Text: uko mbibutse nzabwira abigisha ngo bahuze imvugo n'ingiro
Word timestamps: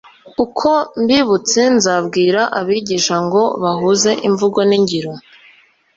uko 0.43 0.69
mbibutse 1.01 1.61
nzabwira 1.75 2.41
abigisha 2.59 3.15
ngo 3.25 3.41
bahuze 3.63 4.11
imvugo 4.27 4.59
n'ingiro 4.69 5.11